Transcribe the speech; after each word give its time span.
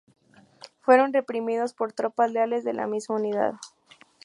Fueron 0.79 1.13
reprimidos 1.13 1.73
por 1.75 1.93
tropas 1.93 2.31
leales 2.31 2.63
de 2.63 2.73
la 2.73 2.87
misma 2.87 3.17
unidad. 3.17 3.53